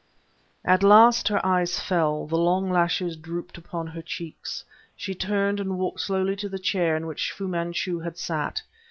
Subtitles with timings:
[0.65, 4.63] At last her eyes fell, the long lashes drooped upon her cheeks.
[4.95, 8.63] She turned and walked slowly to the chair in which Fu Manchu had sat.